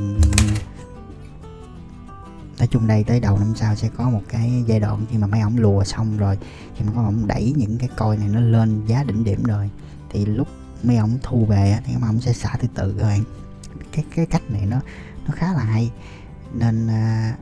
nói 2.58 2.68
chung 2.70 2.86
đây 2.86 3.04
tới 3.04 3.20
đầu 3.20 3.38
năm 3.38 3.52
sau 3.56 3.76
sẽ 3.76 3.88
có 3.96 4.10
một 4.10 4.22
cái 4.28 4.64
giai 4.66 4.80
đoạn 4.80 5.06
khi 5.10 5.18
mà 5.18 5.26
mấy 5.26 5.40
ổng 5.40 5.58
lùa 5.58 5.84
xong 5.84 6.16
rồi 6.16 6.38
khi 6.76 6.84
mà 6.84 6.92
có 6.94 7.02
ổng 7.02 7.26
đẩy 7.26 7.54
những 7.56 7.78
cái 7.78 7.88
coi 7.96 8.16
này 8.16 8.28
nó 8.28 8.40
lên 8.40 8.86
giá 8.86 9.04
đỉnh 9.04 9.24
điểm 9.24 9.42
rồi 9.42 9.70
thì 10.10 10.26
lúc 10.26 10.48
mấy 10.82 10.96
ổng 10.96 11.18
thu 11.22 11.44
về 11.44 11.78
thì 11.84 11.92
mấy 12.00 12.10
ổng 12.10 12.20
sẽ 12.20 12.32
xả 12.32 12.56
từ 12.60 12.68
từ 12.74 12.94
các 12.98 13.06
bạn. 13.06 13.24
Cái 13.92 14.04
cái 14.16 14.26
cách 14.26 14.50
này 14.50 14.66
nó 14.66 14.80
nó 15.26 15.32
khá 15.34 15.52
là 15.52 15.64
hay. 15.64 15.90
Nên 16.54 16.86
à, 16.88 17.36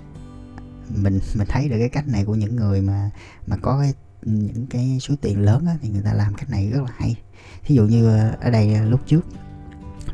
mình 0.88 1.20
mình 1.34 1.48
thấy 1.48 1.68
được 1.68 1.76
cái 1.78 1.88
cách 1.88 2.08
này 2.08 2.24
của 2.24 2.34
những 2.34 2.56
người 2.56 2.80
mà 2.80 3.10
mà 3.46 3.56
có 3.56 3.78
cái 3.80 3.94
những 4.22 4.66
cái 4.66 4.98
số 5.00 5.14
tiền 5.20 5.40
lớn 5.40 5.66
á, 5.66 5.76
thì 5.82 5.88
người 5.88 6.02
ta 6.02 6.12
làm 6.12 6.34
cách 6.34 6.50
này 6.50 6.70
rất 6.70 6.80
là 6.82 6.90
hay. 6.96 7.16
Thí 7.62 7.74
dụ 7.74 7.84
như 7.84 8.16
à, 8.16 8.36
ở 8.40 8.50
đây 8.50 8.74
à, 8.74 8.84
lúc 8.84 9.00
trước 9.06 9.26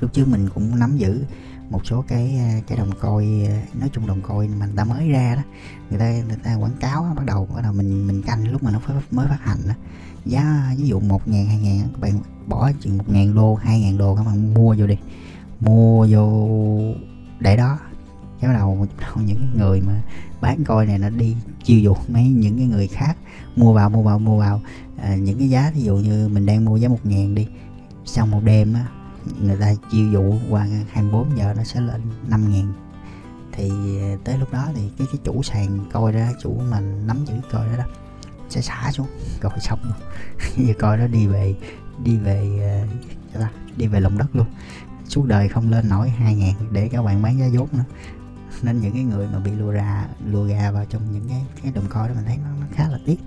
lúc 0.00 0.12
trước 0.12 0.28
mình 0.28 0.49
cũng 0.54 0.78
nắm 0.78 0.97
giữ 0.97 1.25
một 1.71 1.87
số 1.87 2.05
cái 2.09 2.37
à, 2.39 2.61
cái 2.67 2.79
đồng 2.79 2.91
coi 3.00 3.27
à, 3.49 3.62
nói 3.81 3.91
chung 3.93 4.07
đồng 4.07 4.21
coi 4.23 4.49
mà 4.49 4.67
người 4.67 4.77
ta 4.77 4.85
mới 4.85 5.09
ra 5.09 5.35
đó 5.35 5.43
người 5.91 5.99
ta 5.99 6.11
người 6.29 6.39
ta 6.45 6.55
quảng 6.55 6.77
cáo 6.81 7.15
bắt 7.17 7.27
đầu 7.27 7.49
bắt 7.55 7.62
đầu 7.62 7.73
mình 7.73 8.07
mình 8.07 8.23
canh 8.23 8.53
lúc 8.53 8.62
mà 8.62 8.71
nó 8.71 8.81
mới 9.11 9.27
phát 9.29 9.39
hành 9.41 9.59
đó 9.69 9.75
giá 10.27 10.75
ví 10.79 10.89
dụ 10.89 11.00
một 11.00 11.29
ngàn 11.29 11.47
hai 11.47 11.59
ngàn 11.59 11.81
các 11.93 12.00
bạn 12.00 12.21
bỏ 12.47 12.71
chừng 12.81 12.99
một 12.99 13.05
ngàn 13.09 13.35
đô 13.35 13.55
hai 13.55 13.81
ngàn 13.81 13.99
đô 13.99 14.15
các 14.15 14.27
bạn 14.27 14.55
mua 14.55 14.75
vô 14.79 14.87
đi. 14.87 14.97
Mua 15.61 16.07
vô 16.11 16.49
để 17.41 17.57
đó. 17.57 17.79
Cái 18.41 18.49
bắt 18.50 18.55
đầu, 18.59 18.87
đầu 19.00 19.27
những 19.27 19.47
người 19.59 19.81
mà 19.81 20.03
bán 20.41 20.65
coi 20.65 20.87
này 20.87 20.99
nó 20.99 21.11
đi 21.11 21.37
chiêu 21.65 21.81
dụ 21.81 21.95
mấy 22.09 22.25
những 22.25 22.59
cái 22.59 22.67
người 22.67 22.87
khác 22.89 23.17
mua 23.57 23.73
vào 23.73 23.91
mua 23.91 24.03
vào 24.03 24.19
mua 24.19 24.39
vào. 24.39 24.61
À, 25.03 25.17
những 25.17 25.39
cái 25.39 25.50
giá 25.50 25.71
ví 25.75 25.83
dụ 25.83 25.97
như 25.97 26.29
mình 26.29 26.47
đang 26.47 26.65
mua 26.65 26.77
giá 26.77 26.89
một 26.89 27.07
ngàn 27.07 27.35
đi 27.35 27.47
sau 28.05 28.27
một 28.27 28.41
đêm 28.45 28.75
á 28.75 28.87
người 29.41 29.57
ta 29.57 29.75
chiêu 29.91 30.07
dụ 30.12 30.35
qua 30.50 30.67
24 30.91 31.37
giờ 31.37 31.55
nó 31.57 31.65
sẽ 31.65 31.81
lên 31.81 32.00
5 32.29 32.53
ngàn 32.53 32.73
thì 33.53 33.71
ờ, 34.00 34.17
tới 34.25 34.39
lúc 34.39 34.53
đó 34.53 34.69
thì 34.75 34.91
cái 34.99 35.07
cái 35.12 35.21
chủ 35.25 35.43
sàn 35.43 35.79
coi 35.93 36.12
ra 36.12 36.33
chủ 36.43 36.61
mà 36.71 36.81
nắm 36.81 37.25
giữ 37.27 37.35
coi 37.50 37.67
đó, 37.67 37.77
đó 37.77 37.85
sẽ 38.49 38.61
xả 38.61 38.93
xuống 38.93 39.07
rồi 39.41 39.53
xong 39.61 39.79
luôn. 39.83 40.09
Giờ 40.67 40.75
coi 40.79 40.99
đó 40.99 41.07
đi 41.07 41.27
về 41.27 41.55
đi 42.05 42.17
về 42.17 42.49
uh, 43.39 43.45
đi 43.77 43.87
về 43.87 44.00
lòng 44.00 44.19
đất 44.19 44.37
luôn. 44.37 44.47
Suốt 45.09 45.27
đời 45.27 45.49
không 45.49 45.71
lên 45.71 45.89
nổi 45.89 46.09
hai 46.09 46.35
ngàn 46.35 46.55
để 46.73 46.89
các 46.93 47.03
bạn 47.03 47.23
bán 47.23 47.39
giá 47.39 47.47
vốn 47.53 47.69
nữa. 47.73 47.85
Nên 48.62 48.81
những 48.81 48.93
cái 48.93 49.03
người 49.03 49.29
mà 49.33 49.39
bị 49.39 49.50
lùa 49.50 49.71
ra 49.71 50.07
lùa 50.27 50.45
gà 50.45 50.71
vào 50.71 50.85
trong 50.85 51.12
những 51.12 51.29
cái 51.29 51.45
cái 51.62 51.73
đồng 51.73 51.87
coi 51.89 52.09
đó 52.09 52.15
mình 52.15 52.25
thấy 52.27 52.37
nó, 52.37 52.50
nó 52.61 52.67
khá 52.73 52.89
là 52.89 52.99
tiếc 53.07 53.21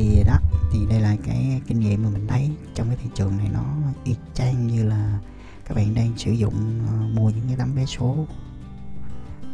thì 0.00 0.22
đó 0.26 0.38
thì 0.70 0.86
đây 0.86 1.00
là 1.00 1.16
cái 1.26 1.60
kinh 1.66 1.80
nghiệm 1.80 2.02
mà 2.02 2.10
mình 2.10 2.26
thấy 2.26 2.50
trong 2.74 2.86
cái 2.88 2.96
thị 3.02 3.10
trường 3.14 3.36
này 3.36 3.48
nó 3.52 3.64
y 4.04 4.14
chang 4.34 4.66
như 4.66 4.84
là 4.84 5.18
các 5.64 5.74
bạn 5.74 5.94
đang 5.94 6.12
sử 6.16 6.32
dụng 6.32 6.54
uh, 6.84 7.16
mua 7.16 7.30
những 7.30 7.44
cái 7.46 7.56
tấm 7.56 7.74
vé 7.74 7.86
số. 7.86 8.26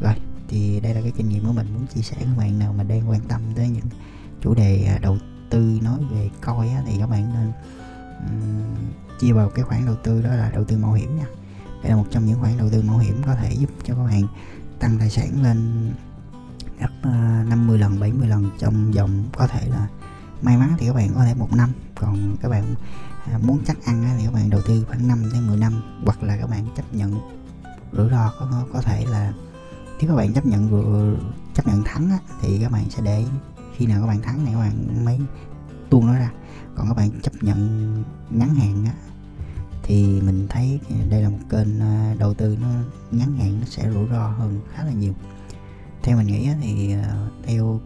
Rồi 0.01 0.15
thì 0.49 0.81
đây 0.81 0.95
là 0.95 1.01
cái 1.01 1.13
kinh 1.17 1.29
nghiệm 1.29 1.47
của 1.47 1.53
mình 1.53 1.67
muốn 1.75 1.87
chia 1.87 2.01
sẻ 2.01 2.17
với 2.17 2.27
các 2.27 2.39
bạn 2.39 2.59
nào 2.59 2.73
mà 2.73 2.85
đang 2.85 3.11
quan 3.11 3.21
tâm 3.29 3.41
tới 3.57 3.69
những 3.69 3.85
chủ 4.43 4.55
đề 4.55 4.85
ờ, 4.85 4.99
đầu 4.99 5.19
tư 5.51 5.79
nói 5.83 5.99
về 6.11 6.31
coi 6.41 6.69
á, 6.69 6.83
thì 6.87 6.93
các 6.99 7.07
bạn 7.07 7.33
nên 7.35 7.53
um, 8.29 8.75
chia 9.21 9.33
vào 9.33 9.49
cái 9.49 9.65
khoản 9.65 9.87
đầu 9.87 9.97
tư 10.03 10.23
đó 10.23 10.31
là 10.31 10.51
đầu 10.55 10.65
tư 10.65 10.79
mạo 10.79 10.93
hiểm 10.93 11.17
nha. 11.17 11.27
Đây 11.83 11.91
là 11.91 11.97
một 11.97 12.07
trong 12.11 12.27
những 12.27 12.41
khoản 12.41 12.59
đầu 12.59 12.69
tư 12.71 12.83
mạo 12.83 12.99
hiểm 12.99 13.23
có 13.27 13.35
thể 13.35 13.53
giúp 13.53 13.71
cho 13.85 13.95
các 13.95 14.05
bạn 14.05 14.23
tăng 14.79 14.99
tài 14.99 15.11
sản 15.11 15.43
lên 15.43 15.91
gấp 16.81 16.91
ờ, 17.03 17.11
uh, 17.43 17.49
50 17.49 17.79
lần 17.79 18.01
70 18.01 18.29
lần 18.29 18.51
trong 18.59 18.93
vòng 18.93 19.25
có 19.33 19.47
thể 19.47 19.69
là 19.69 19.89
may 20.43 20.57
mắn 20.57 20.75
thì 20.79 20.87
các 20.87 20.95
bạn 20.95 21.11
có 21.15 21.25
thể 21.25 21.35
một 21.35 21.53
năm. 21.53 21.73
Còn 21.95 22.37
các 22.43 22.49
bạn 22.49 22.75
à, 23.27 23.39
muốn 23.43 23.59
chắc 23.67 23.85
ăn 23.85 24.05
thì 24.19 24.25
các 24.25 24.35
bạn 24.35 24.51
đầu 24.51 24.61
tư 24.67 24.85
khoảng 24.89 25.09
5 25.09 25.31
đến 25.33 25.47
10 25.47 25.57
năm 25.57 25.73
hoặc 26.05 26.23
là 26.23 26.37
các 26.37 26.51
bạn 26.51 26.67
chấp 26.77 26.95
nhận 26.95 27.21
rủi 27.93 28.11
ro 28.11 28.33
có 28.39 28.65
có 28.73 28.81
thể 28.81 29.05
là 29.07 29.33
nếu 30.01 30.11
các 30.11 30.17
bạn 30.17 30.33
chấp 30.33 30.47
nhận 30.47 30.69
chấp 31.55 31.67
nhận 31.67 31.83
thắng 31.85 32.11
á, 32.11 32.19
thì 32.41 32.59
các 32.63 32.73
bạn 32.73 32.91
sẽ 32.91 33.03
để 33.05 33.25
khi 33.77 33.87
nào 33.87 34.01
các 34.01 34.07
bạn 34.07 34.23
thắng 34.23 34.47
thì 34.47 34.53
các 34.53 34.59
bạn 34.59 35.05
mới 35.05 35.21
tuôn 35.91 36.07
nó 36.07 36.15
ra. 36.15 36.31
Còn 36.75 36.89
các 36.89 36.95
bạn 36.95 37.11
chấp 37.23 37.33
nhận 37.41 38.05
ngắn 38.31 38.55
hạn 38.55 38.85
á, 38.85 38.93
thì 39.83 40.21
mình 40.21 40.47
thấy 40.49 40.81
đây 41.11 41.23
là 41.23 41.29
một 41.29 41.39
kênh 41.51 41.81
à, 41.81 42.15
đầu 42.19 42.35
tư 42.35 42.57
nó 42.61 42.69
ngắn 43.11 43.37
hạn 43.37 43.61
nó 43.61 43.67
sẽ 43.67 43.91
rủi 43.93 44.09
ro 44.11 44.29
hơn 44.29 44.61
khá 44.75 44.85
là 44.85 44.93
nhiều. 44.93 45.13
Theo 46.03 46.17
mình 46.17 46.27
nghĩ 46.27 46.51
thì 46.63 46.93
à, 46.93 47.29
theo 47.47 47.81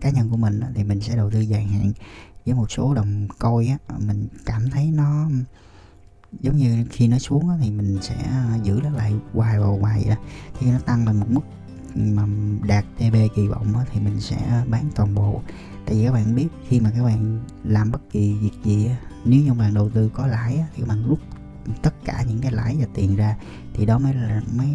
cá 0.00 0.10
nhân 0.10 0.30
của 0.30 0.36
mình 0.36 0.60
thì 0.74 0.84
mình 0.84 1.00
sẽ 1.00 1.16
đầu 1.16 1.30
tư 1.30 1.40
dài 1.40 1.64
hạn 1.64 1.92
với 2.46 2.54
một 2.54 2.70
số 2.70 2.94
đồng 2.94 3.28
coi 3.38 3.66
á 3.66 3.78
mình 4.06 4.28
cảm 4.44 4.70
thấy 4.70 4.90
nó, 4.90 5.28
giống 6.40 6.56
như 6.56 6.84
khi 6.90 7.08
nó 7.08 7.18
xuống 7.18 7.48
thì 7.60 7.70
mình 7.70 7.98
sẽ 8.02 8.14
à, 8.14 8.58
giữ 8.62 8.80
nó 8.84 8.90
lại 8.90 9.14
hoài 9.32 9.60
vào 9.60 9.78
hoài 9.78 10.02
vậy 10.06 10.16
đó. 10.16 10.22
Khi 10.58 10.70
nó 10.70 10.78
tăng 10.78 11.06
lên 11.06 11.20
một 11.20 11.26
mức 11.30 11.40
mà 11.94 12.26
đạt 12.66 12.84
TB 12.96 13.16
kỳ 13.34 13.46
vọng 13.46 13.74
thì 13.92 14.00
mình 14.00 14.20
sẽ 14.20 14.64
bán 14.68 14.90
toàn 14.94 15.14
bộ. 15.14 15.42
Tại 15.86 15.94
vì 15.94 16.04
các 16.04 16.12
bạn 16.12 16.34
biết, 16.34 16.48
khi 16.68 16.80
mà 16.80 16.90
các 16.96 17.04
bạn 17.04 17.40
làm 17.64 17.90
bất 17.90 18.10
kỳ 18.10 18.34
việc 18.34 18.52
gì 18.64 18.90
nếu 19.24 19.42
như 19.42 19.54
bạn 19.54 19.74
đầu 19.74 19.90
tư 19.90 20.10
có 20.14 20.26
lãi 20.26 20.64
thì 20.74 20.82
các 20.82 20.88
bạn 20.88 21.08
rút 21.08 21.18
tất 21.82 21.94
cả 22.04 22.24
những 22.28 22.40
cái 22.40 22.52
lãi 22.52 22.76
và 22.78 22.86
tiền 22.94 23.16
ra 23.16 23.36
thì 23.74 23.86
đó 23.86 23.98
mới 23.98 24.14
là 24.14 24.42
mới 24.56 24.68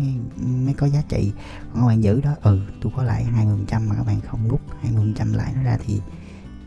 mới 0.66 0.74
có 0.74 0.88
giá 0.88 1.02
trị. 1.10 1.32
Còn 1.74 1.82
các 1.82 1.88
bạn 1.88 2.04
giữ 2.04 2.22
đó 2.22 2.36
ừ 2.42 2.60
tôi 2.82 2.92
có 2.96 3.04
lãi 3.04 3.24
20 3.24 3.56
phần 3.58 3.66
trăm 3.66 3.90
mà 3.90 3.96
các 3.96 4.06
bạn 4.06 4.22
không 4.22 4.48
rút 4.50 4.62
20 4.82 4.98
phần 4.98 5.14
trăm 5.14 5.34
lãi 5.34 5.54
nó 5.56 5.64
ra 5.64 5.78
thì, 5.86 6.02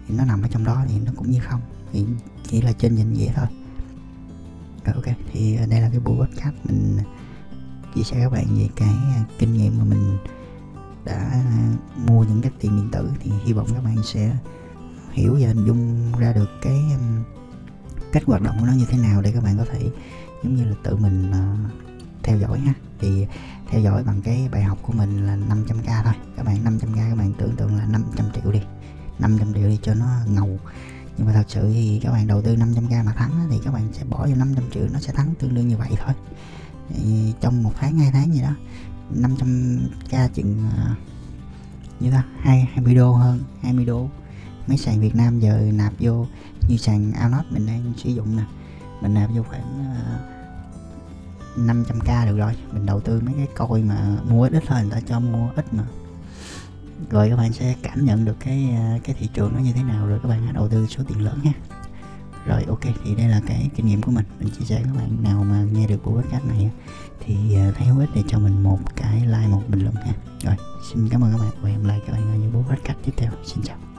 thì 0.08 0.14
nó 0.16 0.24
nằm 0.24 0.42
ở 0.42 0.48
trong 0.48 0.64
đó 0.64 0.84
thì 0.88 1.00
nó 1.06 1.12
cũng 1.16 1.30
như 1.30 1.40
không 1.40 1.60
thì 1.92 2.04
chỉ 2.48 2.60
là 2.60 2.72
trên 2.72 2.94
danh 2.94 3.12
nghĩa 3.12 3.32
thôi. 3.34 3.46
Rồi 4.84 4.94
ok 4.94 5.16
thì 5.32 5.56
đây 5.70 5.80
là 5.80 5.88
cái 5.90 6.00
buổi 6.00 6.26
podcast 6.26 6.54
mình 6.64 6.98
chia 7.94 8.02
sẻ 8.02 8.16
các 8.22 8.32
bạn 8.32 8.46
về 8.58 8.68
cái 8.76 8.88
à, 8.88 9.24
kinh 9.38 9.52
nghiệm 9.52 9.78
mà 9.78 9.84
mình 9.84 10.18
đã 11.04 11.44
mua 12.06 12.24
những 12.24 12.42
cái 12.42 12.52
tiền 12.60 12.76
điện 12.76 12.88
tử 12.92 13.10
thì 13.20 13.30
hy 13.44 13.52
vọng 13.52 13.66
các 13.74 13.84
bạn 13.84 13.96
sẽ 14.04 14.36
hiểu 15.12 15.36
và 15.40 15.48
hình 15.48 15.64
dung 15.66 16.12
ra 16.18 16.32
được 16.32 16.50
cái 16.62 16.80
um, 16.98 17.22
cách 18.14 18.24
hoạt 18.26 18.42
động 18.42 18.56
của 18.60 18.66
nó 18.66 18.72
như 18.72 18.86
thế 18.88 18.98
nào 18.98 19.22
để 19.22 19.32
các 19.32 19.42
bạn 19.42 19.58
có 19.58 19.64
thể 19.72 19.90
giống 20.42 20.56
như 20.56 20.64
là 20.64 20.74
tự 20.82 20.96
mình 20.96 21.30
uh, 21.30 21.70
theo 22.22 22.38
dõi 22.38 22.58
ha. 22.58 22.74
Thì 23.00 23.26
theo 23.70 23.80
dõi 23.80 24.04
bằng 24.04 24.22
cái 24.22 24.48
bài 24.52 24.62
học 24.62 24.78
của 24.82 24.92
mình 24.92 25.26
là 25.26 25.36
500k 25.36 26.02
thôi. 26.04 26.12
Các 26.36 26.46
bạn 26.46 26.64
500k 26.64 27.10
các 27.10 27.16
bạn 27.18 27.32
tưởng 27.38 27.56
tượng 27.56 27.76
là 27.76 27.86
500 27.86 28.26
triệu 28.34 28.52
đi. 28.52 28.60
500 29.18 29.54
triệu 29.54 29.68
đi 29.68 29.78
cho 29.82 29.94
nó 29.94 30.06
ngầu. 30.26 30.58
Nhưng 31.16 31.26
mà 31.26 31.32
thật 31.32 31.44
sự 31.48 31.70
thì 31.72 32.00
các 32.02 32.12
bạn 32.12 32.26
đầu 32.26 32.42
tư 32.42 32.56
500k 32.56 33.04
mà 33.04 33.12
thắng 33.12 33.30
thì 33.50 33.58
các 33.64 33.74
bạn 33.74 33.88
sẽ 33.92 34.04
bỏ 34.04 34.26
vô 34.26 34.34
500 34.34 34.64
triệu 34.74 34.86
nó 34.92 34.98
sẽ 34.98 35.12
thắng 35.12 35.34
tương 35.38 35.54
đương 35.54 35.68
như 35.68 35.76
vậy 35.76 35.90
thôi. 36.04 36.14
Thì 36.88 37.34
trong 37.40 37.62
một 37.62 37.72
tháng 37.80 37.98
hai 37.98 38.10
tháng 38.12 38.34
gì 38.34 38.40
đó 38.40 38.54
500k 39.14 40.28
chừng 40.34 40.68
uh, 40.68 40.98
như 42.00 42.10
ta 42.10 42.24
hai 42.40 42.68
20 42.72 42.94
đô 42.94 43.12
hơn 43.12 43.40
20 43.62 43.84
đô 43.84 44.08
mấy 44.66 44.76
sàn 44.76 45.00
Việt 45.00 45.14
Nam 45.14 45.40
giờ 45.40 45.70
nạp 45.72 45.92
vô 45.98 46.26
như 46.68 46.76
sàn 46.76 47.12
Alnot 47.12 47.44
mình 47.50 47.66
đang 47.66 47.92
sử 47.96 48.10
dụng 48.10 48.36
nè. 48.36 48.42
Mình 49.00 49.14
nạp 49.14 49.30
vô 49.34 49.42
khoảng 49.42 49.94
ờ, 49.94 50.18
uh, 51.56 51.68
500k 51.68 52.26
được 52.26 52.38
rồi. 52.38 52.52
Mình 52.72 52.86
đầu 52.86 53.00
tư 53.00 53.20
mấy 53.24 53.34
cái 53.34 53.48
coi 53.54 53.82
mà 53.82 54.16
mua 54.28 54.44
ít 54.44 54.52
ít 54.52 54.62
thôi 54.66 54.80
người 54.82 54.90
ta 54.90 55.00
cho 55.00 55.20
mua 55.20 55.48
ít 55.56 55.74
mà. 55.74 55.84
Rồi 57.10 57.30
các 57.30 57.36
bạn 57.36 57.52
sẽ 57.52 57.74
cảm 57.82 58.04
nhận 58.04 58.24
được 58.24 58.36
cái 58.40 58.70
ờ, 58.76 58.98
cái 59.04 59.16
thị 59.18 59.28
trường 59.34 59.54
nó 59.54 59.60
như 59.60 59.72
thế 59.72 59.82
nào 59.82 60.06
rồi 60.06 60.18
các 60.22 60.28
bạn 60.28 60.42
hãy 60.44 60.52
đầu 60.52 60.68
tư 60.68 60.86
số 60.86 61.04
tiền 61.08 61.20
lớn 61.20 61.38
ha. 61.44 61.52
Rồi 62.46 62.64
ok 62.68 62.82
thì 63.04 63.14
đây 63.14 63.28
là 63.28 63.40
cái 63.46 63.70
kinh 63.76 63.86
nghiệm 63.86 64.02
của 64.02 64.10
mình. 64.10 64.24
Mình 64.40 64.50
chia 64.50 64.64
sẻ 64.64 64.82
các 64.84 64.96
bạn 64.96 65.22
nào 65.22 65.44
mà 65.44 65.64
nghe 65.72 65.86
được 65.86 66.04
buổi 66.04 66.22
podcast 66.22 66.44
này 66.44 66.70
thì 67.20 67.54
ờ, 67.54 67.72
thấy 67.72 67.86
hữu 67.86 68.00
ích 68.00 68.10
thì 68.14 68.22
cho 68.28 68.38
mình 68.38 68.62
một 68.62 68.78
cái 68.96 69.20
like 69.20 69.48
một 69.50 69.62
bình 69.68 69.80
luận 69.80 69.94
ha. 69.94 70.12
Rồi 70.42 70.56
xin 70.92 71.08
cảm 71.08 71.24
ơn 71.24 71.32
các 71.32 71.38
bạn 71.38 71.52
và 71.60 71.68
hẹn 71.68 71.86
lại 71.86 72.00
các 72.06 72.12
bạn 72.12 72.30
ở 72.30 72.36
những 72.36 72.52
buổi 72.52 72.62
podcast 72.62 72.98
tiếp 73.04 73.12
theo. 73.16 73.30
Xin 73.44 73.64
chào. 73.64 73.93